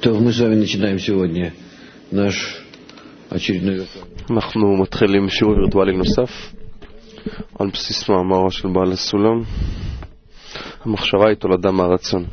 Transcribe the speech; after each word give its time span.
То 0.00 0.14
мы 0.14 0.32
с 0.32 0.40
вами 0.40 0.54
начинаем 0.56 0.98
сегодня 0.98 1.52
наш 2.10 2.64
очередной 3.30 3.86
אנחנו 4.30 4.76
מתחילים 4.76 5.28
שיעור 5.28 5.54
וירטואלי 5.54 5.96
נוסף 5.96 6.30
על 7.58 7.70
בסיס 7.70 8.08
מאמרו 8.08 8.50
של 8.50 8.68
בעל 8.68 8.92
הסולם. 8.92 9.42
המחשבה 10.84 11.28
היא 11.28 11.34
תולדה 11.36 11.70
מהרצון. 11.70 12.24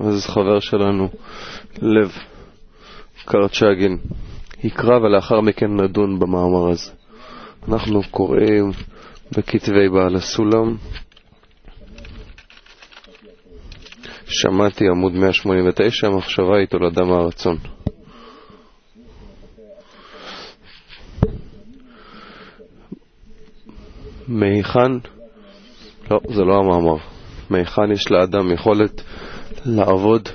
אז 0.00 0.26
חבר 0.26 0.60
שלנו, 0.60 1.08
לב 1.82 2.12
קרצ'גין, 3.24 3.98
יקרא 4.64 4.96
ולאחר 4.98 5.40
מכן 5.40 5.80
נדון 5.80 6.18
במאמר 6.18 6.70
הזה. 6.70 6.90
אנחנו 7.68 8.00
קוראים 8.10 8.70
בכתבי 9.32 9.88
בעל 9.88 10.16
הסולם. 10.16 10.76
שמעתי 14.41 14.85
עמוד 14.87 15.13
189, 15.13 16.07
המחשבה 16.07 16.57
היא 16.57 16.67
תולדה 16.67 17.03
מהרצון. 17.03 17.57
מהיכן, 24.27 24.91
לא, 26.11 26.19
זה 26.29 26.41
לא 26.41 26.55
המאמר, 26.55 26.97
מהיכן 27.49 27.91
יש 27.91 28.11
לאדם 28.11 28.51
יכולת 28.51 29.01
לעבוד 29.65 30.29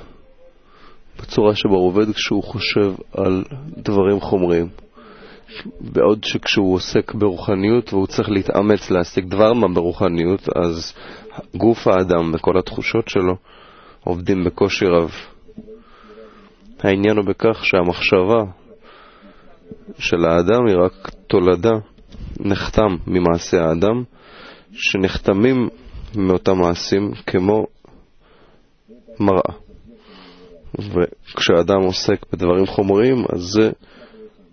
בצורה 1.21 1.55
שבה 1.55 1.77
עובד 1.77 2.13
כשהוא 2.15 2.43
חושב 2.43 2.93
על 3.13 3.45
דברים 3.77 4.21
חומריים. 4.21 4.69
בעוד 5.81 6.25
שכשהוא 6.25 6.75
עוסק 6.75 7.15
ברוחניות 7.15 7.93
והוא 7.93 8.07
צריך 8.07 8.29
להתאמץ 8.29 8.91
להשיג 8.91 9.25
דבר 9.25 9.53
מה 9.53 9.69
ברוחניות, 9.69 10.49
אז 10.57 10.93
גוף 11.57 11.89
האדם 11.89 12.31
וכל 12.35 12.59
התחושות 12.59 13.09
שלו 13.09 13.37
עובדים 14.05 14.45
בקושי 14.45 14.85
רב. 14.87 15.11
העניין 16.79 17.17
הוא 17.17 17.25
בכך 17.25 17.65
שהמחשבה 17.65 18.45
של 19.99 20.25
האדם 20.25 20.67
היא 20.67 20.77
רק 20.77 21.11
תולדה, 21.27 21.73
נחתם 22.41 22.97
ממעשי 23.07 23.57
האדם, 23.57 24.03
שנחתמים 24.73 25.69
מאותם 26.17 26.59
מעשים 26.59 27.13
כמו 27.27 27.67
מראה. 29.21 29.55
וכשאדם 30.79 31.83
עוסק 31.83 32.33
בדברים 32.33 32.67
חומריים, 32.67 33.25
אז 33.33 33.41
זה 33.41 33.71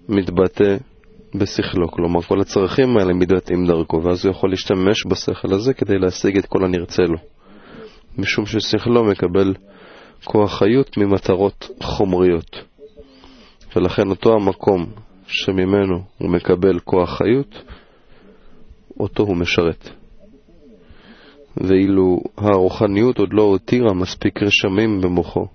מתבטא 0.09 0.77
בשכלו. 1.35 1.91
כלומר, 1.91 2.22
כל 2.22 2.41
הצרכים 2.41 2.97
האלה 2.97 3.13
מתבטאים 3.13 3.67
דרכו, 3.67 4.03
ואז 4.03 4.25
הוא 4.25 4.31
יכול 4.31 4.50
להשתמש 4.50 5.05
בשכל 5.07 5.53
הזה 5.53 5.73
כדי 5.73 5.97
להשיג 6.00 6.38
את 6.38 6.45
כל 6.45 6.66
הנרצה 6.66 7.03
לו. 7.03 7.17
משום 8.17 8.45
ששכלו 8.45 9.03
מקבל 9.03 9.53
כוח 10.23 10.59
חיות 10.59 10.97
ממטרות 10.97 11.69
חומריות. 11.83 12.55
ולכן 13.75 14.09
אותו 14.09 14.33
המקום 14.33 14.85
שממנו 15.27 16.03
הוא 16.17 16.29
מקבל 16.29 16.79
כוח 16.79 17.17
חיות, 17.17 17.63
אותו 18.99 19.23
הוא 19.23 19.38
משרת. 19.38 19.89
ואילו 21.57 22.19
הרוחניות 22.38 23.17
עוד 23.17 23.33
לא 23.33 23.41
הותירה 23.41 23.93
מספיק 23.93 24.43
רשמים 24.43 25.01
במוחו, 25.01 25.47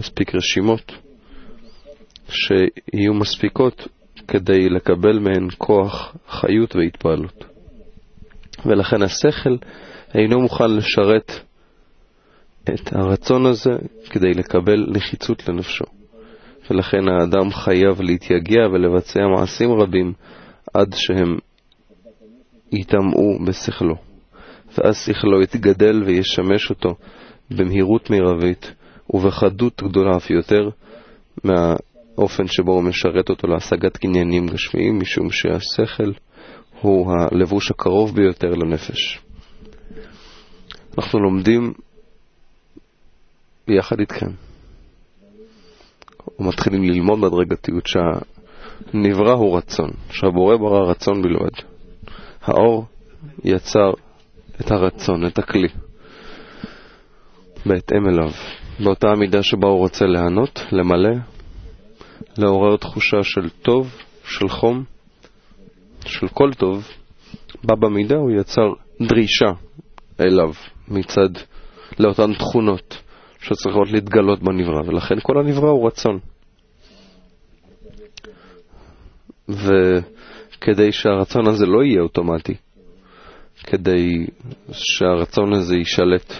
מספיק 0.00 0.34
רשימות, 0.34 0.92
שיהיו 2.28 3.14
מספיקות 3.14 3.88
כדי 4.28 4.68
לקבל 4.68 5.18
מהן 5.18 5.48
כוח 5.58 6.16
חיות 6.28 6.76
והתפעלות. 6.76 7.44
ולכן 8.66 9.02
השכל 9.02 9.56
אינו 10.14 10.40
מוכן 10.40 10.70
לשרת 10.70 11.32
את 12.74 12.92
הרצון 12.92 13.46
הזה 13.46 13.70
כדי 14.10 14.34
לקבל 14.34 14.86
נחיצות 14.88 15.48
לנפשו. 15.48 15.84
ולכן 16.70 17.08
האדם 17.08 17.50
חייב 17.50 18.00
להתייגע 18.00 18.66
ולבצע 18.72 19.20
מעשים 19.36 19.70
רבים 19.72 20.12
עד 20.74 20.94
שהם 20.96 21.38
ייטמעו 22.72 23.38
בשכלו. 23.46 23.94
ואז 24.78 24.96
שכלו 24.96 25.42
יתגדל 25.42 26.02
וישמש 26.06 26.70
אותו 26.70 26.94
במהירות 27.50 28.10
מרבית 28.10 28.72
ובחדות 29.10 29.82
גדולה 29.82 30.16
אף 30.16 30.30
יותר 30.30 30.68
מהאופן 31.44 32.46
שבו 32.46 32.72
הוא 32.72 32.82
משרת 32.82 33.30
אותו 33.30 33.48
להשגת 33.48 33.96
קניינים 33.96 34.46
גשמיים, 34.46 34.98
משום 34.98 35.30
שהשכל 35.30 36.12
הוא 36.80 37.12
הלבוש 37.12 37.70
הקרוב 37.70 38.14
ביותר 38.14 38.48
לנפש. 38.48 39.18
אנחנו 40.98 41.18
לומדים 41.20 41.72
ביחד 43.68 44.00
איתכם. 44.00 44.30
ומתחילים 46.38 46.82
ללמוד 46.82 47.20
בהדרגתיות 47.20 47.84
שהנברא 47.86 49.32
הוא 49.32 49.56
רצון, 49.56 49.90
שהבורא 50.10 50.56
ברא 50.56 50.90
רצון 50.90 51.22
בלבד. 51.22 51.50
האור 52.42 52.86
יצר 53.44 53.90
את 54.60 54.70
הרצון, 54.70 55.26
את 55.26 55.38
הכלי, 55.38 55.68
בהתאם 57.66 58.08
אליו, 58.08 58.30
באותה 58.84 59.08
המידה 59.08 59.42
שבה 59.42 59.68
הוא 59.68 59.78
רוצה 59.78 60.04
לענות, 60.04 60.60
למלא, 60.72 61.16
לעורר 62.38 62.76
תחושה 62.76 63.22
של 63.22 63.48
טוב, 63.48 63.90
של 64.24 64.48
חום, 64.48 64.84
של 66.06 66.28
כל 66.28 66.50
טוב, 66.52 66.88
בה 67.64 67.74
במידה 67.76 68.16
הוא 68.16 68.30
יצר 68.30 68.72
דרישה 69.02 69.50
אליו 70.20 70.52
מצד, 70.88 71.30
לאותן 71.98 72.34
תכונות. 72.34 73.07
שצריכות 73.40 73.90
להתגלות 73.92 74.42
בנברא, 74.42 74.82
ולכן 74.86 75.14
כל 75.22 75.38
הנברא 75.38 75.70
הוא 75.70 75.86
רצון. 75.86 76.18
וכדי 79.48 80.92
שהרצון 80.92 81.48
הזה 81.48 81.66
לא 81.66 81.82
יהיה 81.84 82.00
אוטומטי, 82.00 82.54
כדי 83.64 84.26
שהרצון 84.72 85.52
הזה 85.52 85.76
יישלט, 85.76 86.32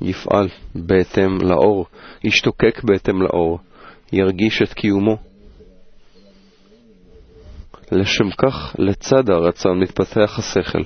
יפעל 0.00 0.48
בהתאם 0.74 1.38
לאור, 1.42 1.86
ישתוקק 2.24 2.80
בהתאם 2.84 3.22
לאור, 3.22 3.58
ירגיש 4.12 4.62
את 4.62 4.72
קיומו. 4.72 5.16
לשם 7.92 8.30
כך, 8.38 8.76
לצד 8.78 9.30
הרצון 9.30 9.80
מתפתח 9.80 10.38
השכל, 10.38 10.82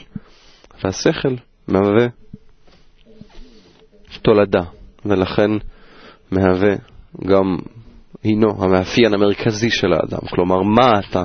והשכל 0.85 1.35
מהווה 1.69 2.07
תולדה, 4.23 4.63
ולכן 5.05 5.51
מהווה 6.31 6.75
גם 7.27 7.57
הינו 8.23 8.65
המאפיין 8.65 9.15
המרכזי 9.15 9.71
של 9.71 9.93
האדם. 9.93 10.29
כלומר, 10.31 10.63
מה 10.63 11.01
אתה, 11.01 11.25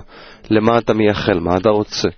למה 0.49 0.77
אתה 0.77 0.93
מייחל, 0.93 1.39
מה 1.39 1.57
אתה 1.57 1.69
רוצה. 1.69 2.09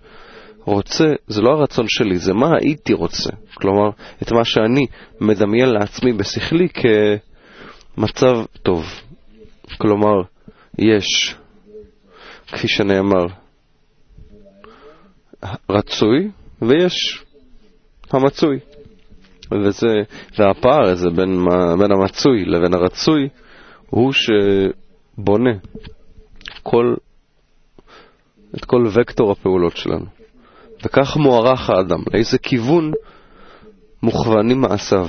רוצה 0.65 1.05
זה 1.27 1.41
לא 1.41 1.49
הרצון 1.49 1.85
שלי, 1.87 2.17
זה 2.17 2.33
מה 2.33 2.49
הייתי 2.61 2.93
רוצה. 2.93 3.29
כלומר, 3.53 3.89
את 4.23 4.31
מה 4.31 4.45
שאני 4.45 4.85
מדמיין 5.21 5.69
לעצמי 5.69 6.13
בשכלי 6.13 6.67
כמצב 7.95 8.45
טוב. 8.63 8.85
כלומר, 9.77 10.21
יש, 10.79 11.35
כפי 12.47 12.67
שנאמר, 12.67 13.25
רצוי 15.69 16.31
ויש 16.61 17.23
המצוי. 18.11 18.59
וזה, 19.65 19.87
והפער 20.39 20.89
הזה 20.89 21.09
בין, 21.09 21.45
בין 21.79 21.91
המצוי 21.91 22.45
לבין 22.45 22.73
הרצוי 22.73 23.29
הוא 23.89 24.13
שבונה 24.13 25.51
כל, 26.63 26.93
את 28.57 28.65
כל 28.65 28.87
וקטור 28.93 29.31
הפעולות 29.31 29.77
שלנו. 29.77 30.05
וכך 30.85 31.17
מוערך 31.17 31.69
האדם, 31.69 31.99
לאיזה 32.13 32.37
כיוון 32.37 32.91
מוכוונים 34.03 34.61
מעשיו, 34.61 35.07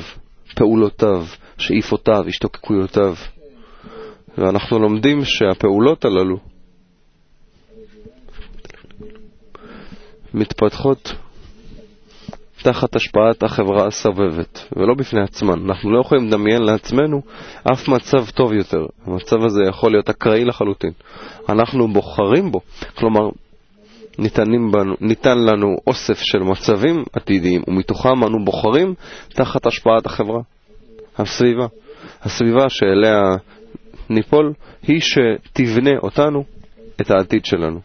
פעולותיו, 0.54 1.24
שאיפותיו, 1.58 2.28
השתוקקויותיו. 2.28 3.14
ואנחנו 4.38 4.78
לומדים 4.78 5.24
שהפעולות 5.24 6.04
הללו 6.04 6.36
מתפתחות 10.34 11.14
תחת 12.64 12.96
השפעת 12.96 13.42
החברה 13.42 13.86
הסובבת, 13.86 14.58
ולא 14.76 14.94
בפני 14.94 15.20
עצמן. 15.20 15.62
אנחנו 15.64 15.92
לא 15.92 16.00
יכולים 16.00 16.26
לדמיין 16.26 16.62
לעצמנו 16.62 17.22
אף 17.72 17.88
מצב 17.88 18.30
טוב 18.34 18.52
יותר. 18.52 18.86
המצב 19.06 19.44
הזה 19.44 19.60
יכול 19.68 19.92
להיות 19.92 20.10
אקראי 20.10 20.44
לחלוטין. 20.44 20.90
אנחנו 21.48 21.88
בוחרים 21.88 22.52
בו, 22.52 22.60
כלומר, 22.94 23.28
בנו, 24.72 24.94
ניתן 25.00 25.38
לנו 25.38 25.76
אוסף 25.86 26.18
של 26.18 26.38
מצבים 26.38 27.04
עתידיים, 27.12 27.62
ומתוכם 27.68 28.24
אנו 28.24 28.44
בוחרים 28.44 28.94
תחת 29.28 29.66
השפעת 29.66 30.06
החברה, 30.06 30.40
הסביבה. 31.18 31.66
הסביבה 32.22 32.68
שאליה 32.68 33.20
ניפול 34.10 34.52
היא 34.82 35.00
שתבנה 35.00 35.98
אותנו, 36.02 36.44
את 37.00 37.10
העתיד 37.10 37.44
שלנו. 37.44 37.80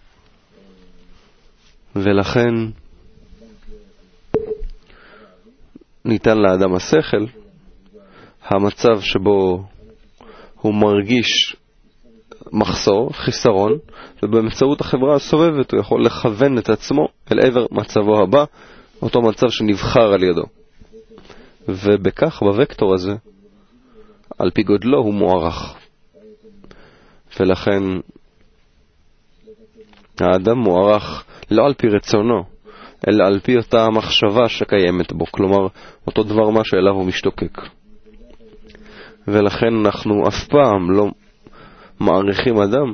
ולכן 1.95 2.53
ניתן 6.05 6.37
לאדם 6.37 6.75
השכל, 6.75 7.25
המצב 8.45 9.01
שבו 9.01 9.63
הוא 10.55 10.73
מרגיש 10.73 11.55
מחסור, 12.51 13.13
חיסרון, 13.13 13.77
ובאמצעות 14.23 14.81
החברה 14.81 15.15
הסובבת 15.15 15.71
הוא 15.71 15.79
יכול 15.79 16.05
לכוון 16.05 16.57
את 16.57 16.69
עצמו 16.69 17.07
אל 17.31 17.39
עבר 17.39 17.65
מצבו 17.71 18.21
הבא, 18.23 18.43
אותו 19.01 19.21
מצב 19.21 19.47
שנבחר 19.49 20.13
על 20.13 20.23
ידו. 20.23 20.43
ובכך, 21.67 22.43
בוקטור 22.43 22.93
הזה, 22.93 23.15
על 24.39 24.51
פי 24.51 24.63
גודלו 24.63 24.97
הוא 24.97 25.13
מוערך. 25.13 25.75
ולכן 27.39 27.83
האדם 30.19 30.57
מוערך 30.57 31.23
לא 31.51 31.65
על 31.65 31.73
פי 31.73 31.87
רצונו, 31.87 32.43
אלא 33.07 33.25
על 33.25 33.39
פי 33.39 33.57
אותה 33.57 33.85
המחשבה 33.85 34.49
שקיימת 34.49 35.13
בו, 35.13 35.25
כלומר, 35.31 35.67
אותו 36.07 36.23
דבר 36.23 36.49
מה 36.49 36.61
שאליו 36.63 36.93
הוא 36.93 37.05
משתוקק. 37.05 37.57
ולכן 39.27 39.73
אנחנו 39.85 40.27
אף 40.27 40.47
פעם 40.47 40.91
לא 40.91 41.05
מעריכים 41.99 42.57
אדם 42.57 42.93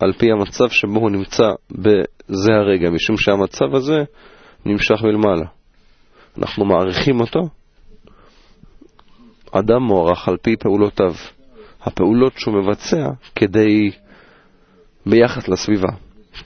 על 0.00 0.12
פי 0.12 0.26
המצב 0.32 0.68
שבו 0.68 1.00
הוא 1.00 1.10
נמצא 1.10 1.44
בזה 1.70 2.52
הרגע, 2.52 2.90
משום 2.90 3.16
שהמצב 3.16 3.74
הזה 3.74 4.04
נמשך 4.66 5.02
מלמעלה. 5.02 5.46
אנחנו 6.38 6.64
מעריכים 6.64 7.20
אותו. 7.20 7.40
אדם 9.52 9.82
מוערך 9.82 10.28
על 10.28 10.36
פי 10.42 10.56
פעולותיו, 10.56 11.12
הפעולות 11.82 12.32
שהוא 12.36 12.54
מבצע 12.54 13.10
כדי, 13.34 13.90
ביחס 15.06 15.48
לסביבה, 15.48 15.88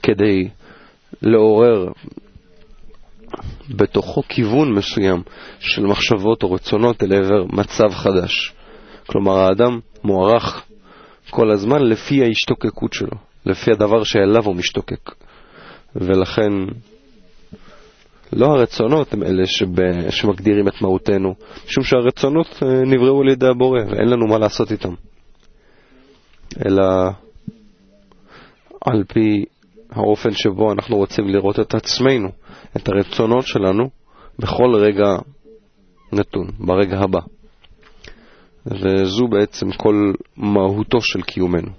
כדי 0.03 0.49
לעורר 1.21 1.91
בתוכו 3.69 4.21
כיוון 4.29 4.73
מסוים 4.73 5.21
של 5.59 5.85
מחשבות 5.85 6.43
או 6.43 6.51
רצונות 6.51 7.03
אל 7.03 7.13
עבר 7.13 7.45
מצב 7.45 7.89
חדש. 7.93 8.53
כלומר, 9.07 9.37
האדם 9.37 9.79
מוערך 10.03 10.63
כל 11.29 11.51
הזמן 11.51 11.81
לפי 11.81 12.23
ההשתוקקות 12.23 12.93
שלו, 12.93 13.17
לפי 13.45 13.71
הדבר 13.71 14.03
שאליו 14.03 14.45
הוא 14.45 14.55
משתוקק. 14.55 15.11
ולכן, 15.95 16.51
לא 18.33 18.45
הרצונות 18.45 19.13
הם 19.13 19.23
אלה 19.23 19.45
שב... 19.45 19.67
שמגדירים 20.09 20.67
את 20.67 20.81
מהותנו, 20.81 21.35
משום 21.67 21.83
שהרצונות 21.83 22.63
אה, 22.63 22.81
נבראו 22.85 23.21
על 23.21 23.29
ידי 23.29 23.47
הבורא, 23.47 23.79
ואין 23.89 24.09
לנו 24.09 24.27
מה 24.27 24.37
לעשות 24.37 24.71
איתם. 24.71 24.93
אלא 26.65 26.83
על 28.85 29.03
פי 29.07 29.45
האופן 29.95 30.31
שבו 30.33 30.71
אנחנו 30.71 30.97
רוצים 30.97 31.27
לראות 31.27 31.59
את 31.59 31.73
עצמנו, 31.73 32.29
את 32.77 32.89
הרצונות 32.89 33.47
שלנו, 33.47 33.89
בכל 34.39 34.75
רגע 34.75 35.15
נתון, 36.11 36.47
ברגע 36.59 36.99
הבא. 36.99 37.19
וזו 38.65 39.27
בעצם 39.27 39.71
כל 39.71 40.13
מהותו 40.37 41.01
של 41.01 41.21
קיומנו. 41.21 41.71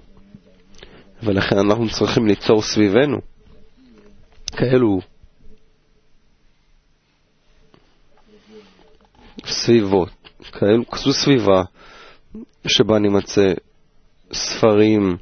ולכן 1.23 1.59
אנחנו 1.59 1.89
צריכים 1.91 2.27
ליצור 2.27 2.63
סביבנו 2.63 3.19
כאלו 4.47 5.01
סביבות, 9.47 10.09
כאלו, 10.53 10.91
כזו 10.91 11.13
סביבה 11.13 11.63
שבה 12.67 12.99
נימצא 12.99 13.53
ספרים, 14.35 15.17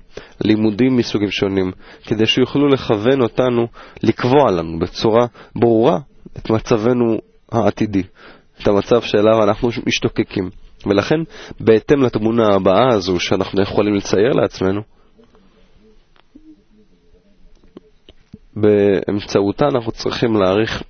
לימודים 0.44 0.96
מסוגים 0.96 1.30
שונים, 1.30 1.72
כדי 2.06 2.26
שיוכלו 2.26 2.68
לכוון 2.68 3.22
אותנו, 3.22 3.66
לקבוע 4.02 4.50
לנו 4.50 4.78
בצורה 4.78 5.26
ברורה 5.56 5.98
את 6.38 6.50
מצבנו 6.50 7.18
העתידי, 7.52 8.02
את 8.62 8.68
המצב 8.68 9.02
שאליו 9.02 9.42
אנחנו 9.44 9.68
משתוקקים. 9.86 10.50
ולכן, 10.86 11.20
בהתאם 11.60 12.02
לתמונה 12.02 12.54
הבאה 12.54 12.88
הזו 12.94 13.20
שאנחנו 13.20 13.62
יכולים 13.62 13.94
לצייר 13.94 14.32
לעצמנו, 14.32 14.80
באמצעותה 18.56 19.64
אנחנו 19.74 19.92
צריכים 19.92 20.36
להעריך 20.36 20.82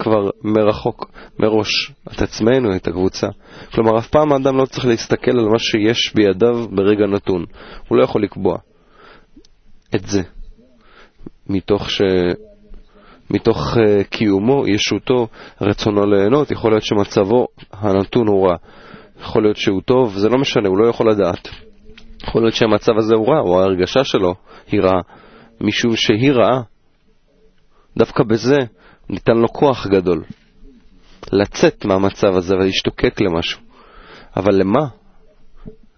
כבר 0.00 0.30
מרחוק, 0.44 1.10
מראש, 1.38 1.92
את 2.14 2.22
עצמנו, 2.22 2.76
את 2.76 2.88
הקבוצה. 2.88 3.26
כלומר, 3.74 3.98
אף 3.98 4.08
פעם 4.08 4.32
האדם 4.32 4.56
לא 4.56 4.64
צריך 4.64 4.86
להסתכל 4.86 5.30
על 5.30 5.48
מה 5.48 5.58
שיש 5.58 6.14
בידיו 6.14 6.68
ברגע 6.68 7.06
נתון. 7.06 7.44
הוא 7.88 7.98
לא 7.98 8.04
יכול 8.04 8.22
לקבוע 8.22 8.58
את 9.94 10.06
זה. 10.06 10.22
מתוך 11.48 11.90
ש... 11.90 12.02
מתוך 13.30 13.76
uh, 13.76 14.04
קיומו, 14.04 14.68
ישותו, 14.68 15.28
רצונו 15.60 16.06
ליהנות, 16.06 16.50
יכול 16.50 16.72
להיות 16.72 16.82
שמצבו 16.82 17.46
הנתון 17.72 18.28
הוא 18.28 18.48
רע. 18.48 18.56
יכול 19.20 19.42
להיות 19.42 19.56
שהוא 19.56 19.80
טוב, 19.84 20.14
זה 20.16 20.28
לא 20.28 20.38
משנה, 20.38 20.68
הוא 20.68 20.78
לא 20.78 20.88
יכול 20.88 21.10
לדעת. 21.10 21.48
יכול 22.22 22.42
להיות 22.42 22.54
שהמצב 22.54 22.92
הזה 22.96 23.14
הוא 23.14 23.28
רע, 23.28 23.40
או 23.40 23.60
ההרגשה 23.60 24.04
שלו 24.04 24.34
היא 24.72 24.80
רעה, 24.80 25.00
משום 25.60 25.96
שהיא 25.96 26.32
רעה. 26.32 26.60
דווקא 27.98 28.24
בזה 28.24 28.56
ניתן 29.10 29.36
לו 29.36 29.48
כוח 29.48 29.86
גדול. 29.86 30.24
לצאת 31.32 31.84
מהמצב 31.84 32.36
הזה 32.36 32.54
ולהשתוקק 32.54 33.20
למשהו. 33.20 33.60
אבל 34.36 34.54
למה? 34.54 34.86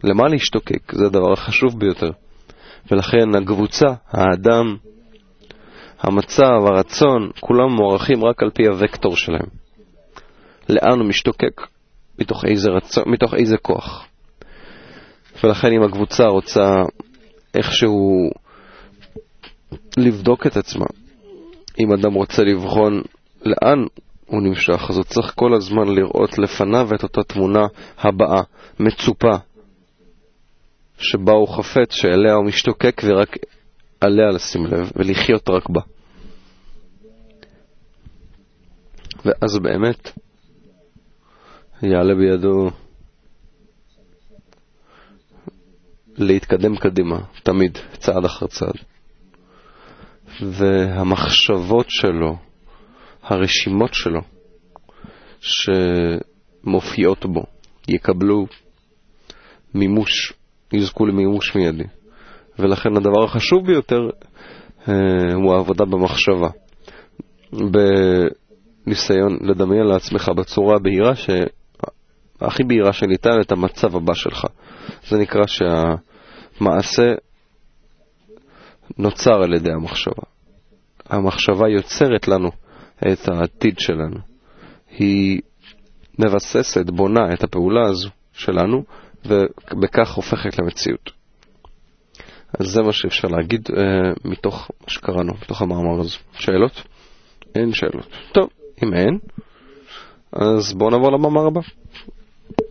למה 0.04 0.28
להשתוקק? 0.28 0.92
זה 0.92 1.06
הדבר 1.06 1.32
החשוב 1.32 1.78
ביותר. 1.78 2.10
ולכן 2.90 3.34
הקבוצה, 3.42 3.86
האדם, 4.10 4.76
המצב, 6.00 6.60
הרצון, 6.66 7.30
כולם 7.40 7.72
מוערכים 7.72 8.24
רק 8.24 8.42
על 8.42 8.50
פי 8.50 8.66
הוקטור 8.66 9.16
שלהם. 9.16 9.46
לאן 10.68 10.98
הוא 10.98 11.08
משתוקק? 11.08 11.60
מתוך 12.18 12.44
איזה, 12.44 12.70
רצון, 12.70 13.04
מתוך 13.06 13.34
איזה 13.34 13.56
כוח. 13.56 14.06
ולכן 15.44 15.68
אם 15.72 15.82
הקבוצה 15.82 16.24
רוצה 16.24 16.82
איכשהו 17.54 18.30
לבדוק 19.96 20.46
את 20.46 20.56
עצמה, 20.56 20.86
אם 21.78 21.92
אדם 21.92 22.12
רוצה 22.12 22.42
לבחון 22.42 23.02
לאן 23.44 23.78
הוא 24.26 24.42
נמשך, 24.42 24.90
אז 24.90 24.96
הוא 24.96 25.04
צריך 25.04 25.32
כל 25.36 25.54
הזמן 25.54 25.88
לראות 25.88 26.38
לפניו 26.38 26.88
את 26.94 27.02
אותה 27.02 27.22
תמונה 27.22 27.66
הבאה, 27.98 28.42
מצופה, 28.80 29.36
שבה 30.98 31.32
הוא 31.32 31.48
חפץ, 31.48 31.92
שאליה 31.92 32.34
הוא 32.34 32.44
משתוקק 32.44 33.02
ורק 33.04 33.36
עליה 34.00 34.26
לשים 34.34 34.66
לב 34.66 34.90
ולחיות 34.96 35.50
רק 35.50 35.68
בה. 35.68 35.80
ואז 39.24 39.58
באמת 39.62 40.10
יעלה 41.82 42.14
בידו 42.14 42.70
להתקדם 46.16 46.76
קדימה, 46.76 47.18
תמיד, 47.42 47.78
צעד 47.98 48.24
אחר 48.24 48.46
צעד. 48.46 48.91
והמחשבות 50.50 51.86
שלו, 51.88 52.36
הרשימות 53.22 53.94
שלו, 53.94 54.20
שמופיעות 56.64 57.26
בו, 57.26 57.42
יקבלו 57.88 58.46
מימוש, 59.74 60.32
יזכו 60.72 61.06
למימוש 61.06 61.56
מיידי. 61.56 61.84
ולכן 62.58 62.96
הדבר 62.96 63.24
החשוב 63.24 63.66
ביותר 63.66 64.00
אה, 64.88 65.34
הוא 65.34 65.54
העבודה 65.54 65.84
במחשבה. 65.84 66.48
בניסיון 67.52 69.38
לדמיין 69.40 69.86
לעצמך 69.86 70.28
בצורה 70.36 70.78
בהירה 70.78 71.16
ש... 71.16 71.30
הכי 72.40 72.64
בהירה 72.64 72.92
שניתן 72.92 73.40
את 73.40 73.52
המצב 73.52 73.96
הבא 73.96 74.14
שלך. 74.14 74.44
זה 75.08 75.18
נקרא 75.18 75.42
שהמעשה 75.46 77.12
נוצר 78.98 79.42
על 79.42 79.54
ידי 79.54 79.72
המחשבה. 79.72 80.31
המחשבה 81.12 81.68
יוצרת 81.68 82.28
לנו 82.28 82.50
את 83.12 83.28
העתיד 83.28 83.78
שלנו. 83.78 84.16
היא 84.90 85.40
מבססת, 86.18 86.90
בונה 86.90 87.32
את 87.32 87.44
הפעולה 87.44 87.86
הזו 87.86 88.08
שלנו, 88.32 88.84
ובכך 89.26 90.14
הופכת 90.14 90.58
למציאות. 90.58 91.10
אז 92.60 92.66
זה 92.66 92.82
מה 92.82 92.92
שאפשר 92.92 93.28
להגיד 93.28 93.68
אה, 93.76 94.12
מתוך 94.24 94.70
מה 94.80 94.88
שקראנו, 94.88 95.32
מתוך 95.42 95.62
המאמר 95.62 96.00
הזה. 96.00 96.16
שאלות? 96.32 96.82
אין 97.54 97.72
שאלות. 97.72 98.08
טוב, 98.32 98.48
אם 98.82 98.94
אין, 98.94 99.18
אז 100.32 100.72
בואו 100.72 100.90
נעבור 100.90 101.12
למאמר 101.12 101.46
הבא. 101.46 101.60